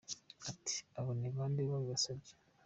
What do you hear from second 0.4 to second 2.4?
Ati, «Abo ni bande babibasabye?